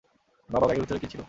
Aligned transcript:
বাবা, 0.49 0.65
ব্যাগের 0.67 0.83
ভিতরে 0.83 0.99
কী 0.99 1.07
ছিল? 1.07 1.19